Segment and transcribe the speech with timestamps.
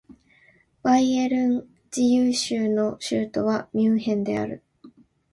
[0.81, 4.63] バイエルン自由州の州都はミュンヘンである